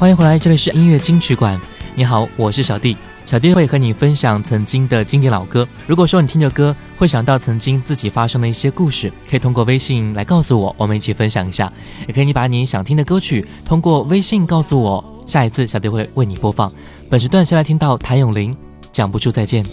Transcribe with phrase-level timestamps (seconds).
[0.00, 1.60] 欢迎回来，这里是音乐金曲馆。
[1.94, 2.96] 你好，我是小弟。
[3.26, 5.66] 小弟会和你分享曾经的经典老歌。
[5.88, 11.68] 如果说你听着歌会想到曾经自己发生的一些故事，可以通过微信来告诉我，我们一起分享一下。
[12.06, 16.72] 也可以你把你想听的歌曲通过微信告诉我，下一次小弟会为你播放。
[17.10, 18.52] 本时段先来听到谭咏麟
[18.92, 19.64] 《讲不出再见》。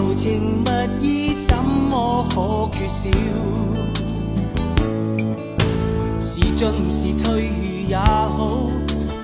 [0.00, 3.18] 柔情蜜意怎么可缺少？
[6.18, 7.50] 是进是退
[7.86, 8.70] 也好，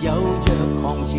[0.03, 1.15] 有若狂潮。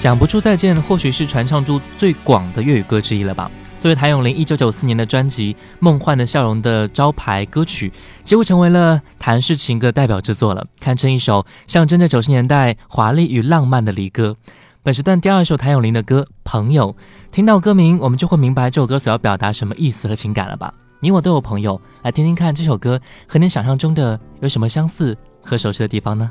[0.00, 3.50] 讲不出再见，或许是传唱度最广的粤语歌之一了吧。
[3.78, 7.92] 作为谭咏麟1994年的专辑《梦幻的笑容》的招牌歌曲，
[8.24, 14.34] 几乎成为了谭氏情歌代表之作，了，堪称一首象征着90年代华丽与浪漫的离歌。
[14.82, 16.92] 本时段第二首谭咏麟的歌《朋友》，
[17.30, 20.72] 听到歌名，我们就会明白这首歌所要表达什么意思和情感了吧。
[21.00, 22.98] 你我都有朋友，来听听看这首歌
[23.28, 25.14] 和你想象中的有什么相似
[25.44, 26.30] 和熟悉的地方呢？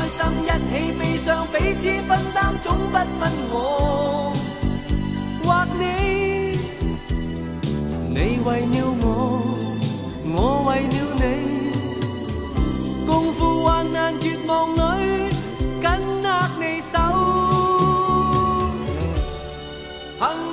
[0.00, 3.54] 开心一起，悲伤彼此分担，总不分我
[5.44, 5.48] 或
[5.78, 5.84] 你。
[8.14, 9.04] 你为了我，
[10.24, 10.32] 我
[10.68, 11.22] 为了你，
[13.06, 14.78] 共赴患难绝望里，
[15.82, 15.90] 紧
[16.22, 16.26] 握
[20.32, 20.49] 你手。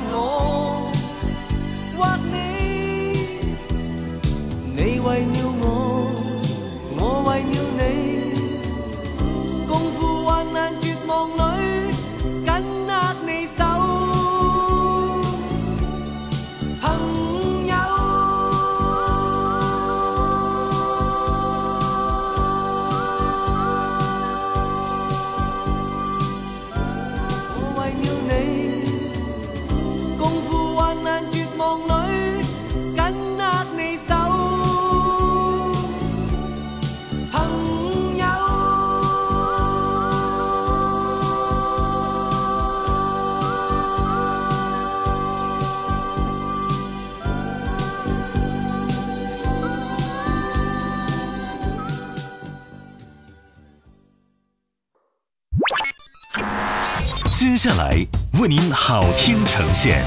[58.41, 60.03] 为您好听呈现，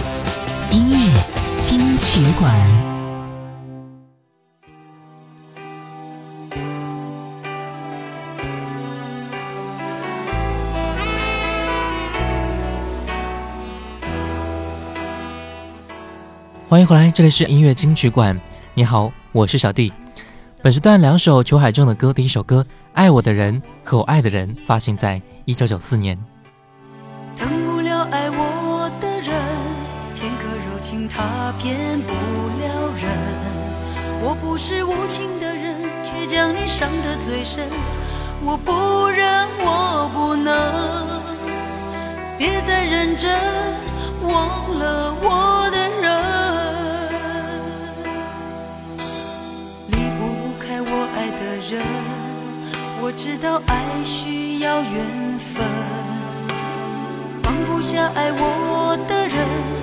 [0.71, 2.51] 音乐金曲馆。
[16.67, 18.35] 欢迎回来，这里是音乐金曲馆。
[18.73, 19.93] 你好，我是小弟。
[20.63, 22.61] 本时段两首裘海正的歌，第一首歌
[22.93, 26.17] 《爱我的人和我爱的人》发行在一九九四年。
[31.23, 33.07] 他骗不了人，
[34.21, 37.63] 我不是无情的人，却将你伤得最深。
[38.41, 39.25] 我不忍，
[39.61, 40.51] 我不能，
[42.37, 43.31] 别再认真，
[44.27, 46.23] 忘了我的人。
[49.93, 50.27] 离不
[50.59, 51.83] 开我爱的人，
[53.01, 55.63] 我知道爱需要缘分，
[57.41, 59.82] 放不下爱我的人。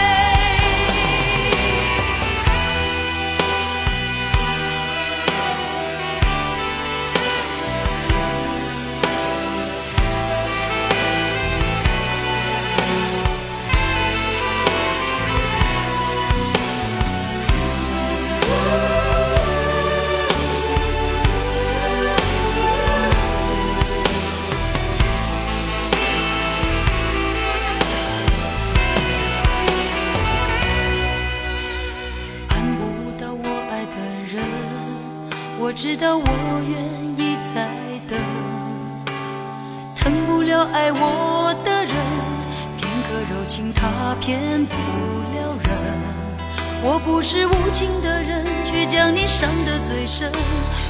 [47.05, 50.31] 不是无情的人，却将你伤得最深。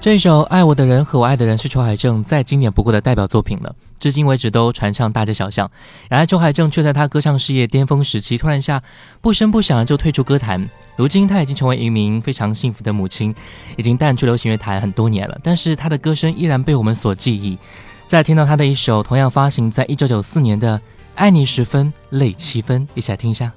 [0.00, 5.68] 这一首《爱我的人和我爱的人》是裘海正再经典不过的代表作品了，至今为止都传唱大街小巷。
[6.08, 8.80] 然而，裘海正却在他歌唱事业巅峰时期，突然下
[9.20, 10.66] 不声不响的就退出歌坛。
[10.94, 13.34] 如今，他已经成为一名非常幸福的母亲，
[13.76, 15.36] 已经淡出流行乐坛很多年了。
[15.42, 17.58] 但是，他的歌声依然被我们所记忆。
[18.06, 20.78] 再听到他的一首同样发行在一九九四年的
[21.16, 23.50] 《爱你十分泪七分》，一起来听一下。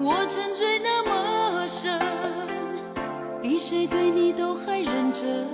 [0.00, 1.98] 我沉醉那么深，
[3.42, 5.44] 比谁对你都还认真，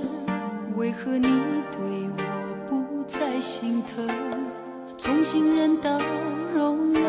[0.76, 1.28] 为何你
[1.72, 4.06] 对我不再心疼？
[4.98, 5.98] 从信任到
[6.54, 7.04] 容忍。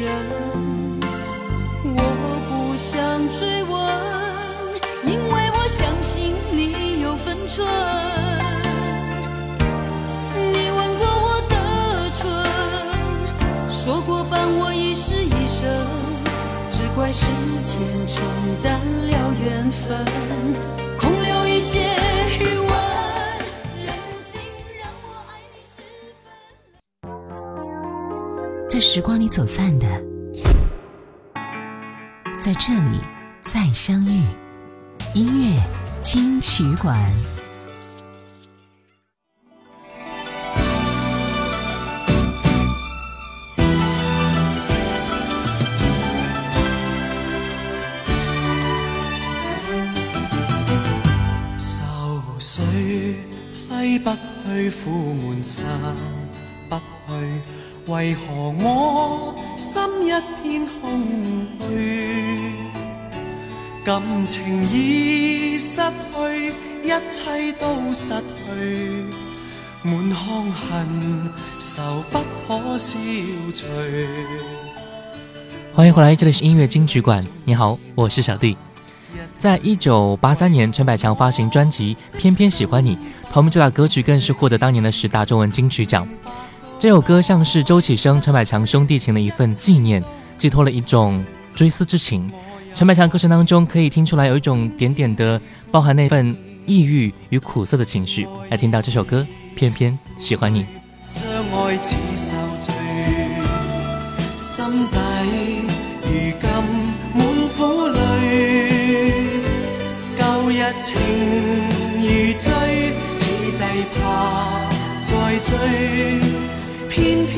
[0.00, 0.10] 人，
[1.84, 1.98] 我
[2.48, 3.00] 不想
[3.38, 3.86] 追问，
[5.04, 7.66] 因为我相信你有分寸。
[10.36, 15.68] 你吻过我的唇，说过伴我一世一生，
[16.70, 17.26] 只怪时
[17.66, 18.24] 间冲
[18.62, 20.89] 淡了缘分。
[28.82, 29.86] 时光里走散的，
[32.40, 32.98] 在这里
[33.44, 34.22] 再相遇。
[35.14, 35.62] 音乐
[36.02, 36.94] 金曲馆。
[51.58, 52.62] 愁
[53.68, 54.10] 挥不
[54.46, 55.66] 去，苦闷散
[56.70, 57.50] 不去。
[57.86, 60.08] 为何我心一
[60.42, 61.02] 片空
[61.66, 62.40] 虚？
[63.84, 66.50] 感情已失去，
[66.84, 69.04] 一切都失去，
[69.82, 72.98] 满腔恨愁不可消
[73.54, 73.64] 除。
[75.74, 77.24] 欢迎回来，这里是音乐金曲馆。
[77.46, 78.56] 你好，我是小弟。
[79.38, 82.94] 在一九八三年，陈百强发行专辑《偏偏喜欢你》，
[83.32, 86.06] 同名主打歌曲更是获得当年的十大中文金曲奖。
[86.80, 90.02] 这首歌像是周启生、陈百强兄弟情的一份纪念，
[90.38, 91.22] 寄托了一种
[91.54, 92.26] 追思之情。
[92.74, 95.38] 陈百强歌声当中可以听出来有一种点点的
[95.70, 98.26] 包含那份抑郁与苦涩的情绪。
[98.48, 100.64] 来听到这首歌，偏偏喜欢你。
[110.84, 111.69] 情。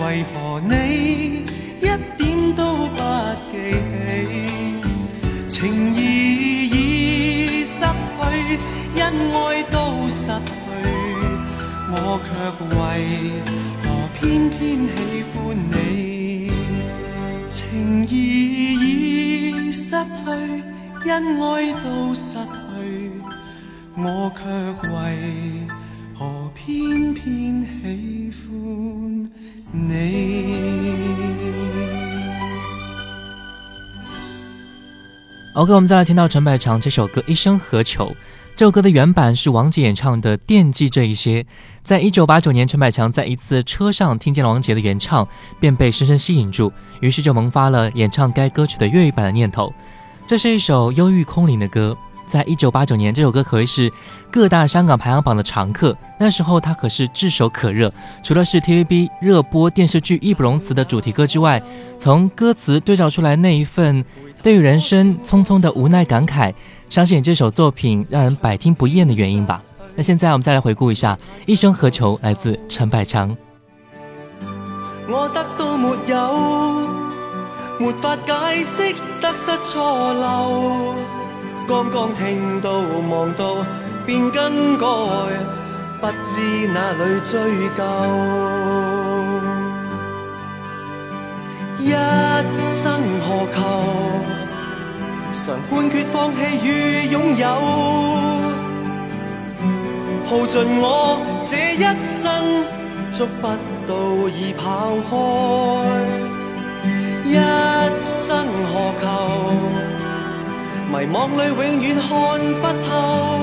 [0.09, 1.45] 为何你
[1.81, 3.01] 一点都不
[3.53, 4.81] 记起？
[5.51, 8.59] 情义已失去，
[9.03, 10.71] 恩爱都失去，
[11.93, 13.05] 我却为
[13.85, 16.51] 何偏偏喜欢你？
[17.51, 23.13] 情义已失去，恩爱都失去，
[23.95, 25.79] 我却为。
[26.21, 27.63] 我偏偏
[28.33, 29.31] 喜欢
[29.71, 31.15] 你
[35.55, 38.07] ？OK，我们再来听到陈百强这首歌《一生何求》。
[38.57, 41.41] 这首歌的原版是王杰演唱的《惦记这一些》。
[41.85, 45.27] 在一九八九年，陈百强在一次车上听见了王杰的原唱，
[45.61, 49.73] 便被深深吸引住，于是就萌发了演唱该歌曲的粤语版的念头。
[50.27, 51.97] 这是一首忧郁空灵的歌。
[52.29, 53.91] 在一九八九年，这首歌可谓是
[54.31, 55.97] 各大香港排行榜的常客。
[56.21, 57.91] 那时候它可是炙手可热，
[58.23, 61.61] 除了是 TVB 热播电视剧义不容辞的主题歌之外，
[61.99, 64.05] 从歌词对照出来那一份
[64.43, 66.53] 对于人生匆匆的无奈感慨，
[66.91, 69.63] 相信这首作品让人百听不厌的原因吧。
[69.97, 71.15] 那现在我们再来回顾一下
[71.47, 73.37] 《一生何求》，来自陈百强。
[81.69, 82.79] 刚刚听到
[83.11, 83.57] 望到
[84.07, 84.87] 便更改，
[86.01, 87.39] 不知哪里追
[87.77, 87.85] 究。
[91.79, 91.91] 一
[92.59, 93.85] 生何求？
[95.31, 97.47] 常判决放弃与拥有，
[100.25, 102.65] 耗尽我这一生，
[103.13, 103.49] 捉不
[103.87, 105.95] 到已跑开。
[107.25, 107.35] 一
[108.03, 108.93] 生何
[109.83, 109.88] 求？
[110.91, 113.39] 迷惘里永远看不透，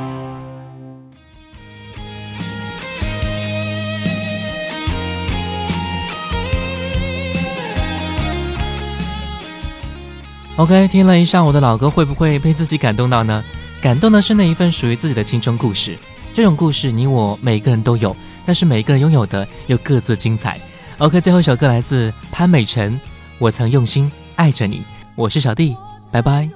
[10.60, 13.42] OK，听了一上午的老歌，会不会被自己感动到呢？
[13.80, 15.96] 感动的是那一份属于自己的青春故事。
[16.34, 20.60] 这种故事，你我每个人都有，但是每个人拥有的又各自精彩。
[20.98, 22.92] OK，最后一首歌来自潘美辰，
[23.38, 24.76] 《我曾用心爱着你》。
[25.16, 25.74] 我是小弟，
[26.12, 26.46] 拜拜。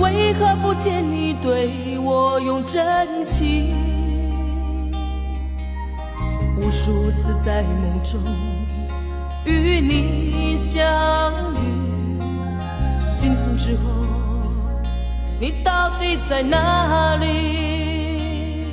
[0.00, 3.87] 为何不见你，对我用真情？
[6.60, 8.20] 无数次在梦中
[9.44, 10.92] 与你相
[11.54, 12.20] 遇，
[13.16, 14.42] 惊醒之后，
[15.40, 18.66] 你到底在哪里？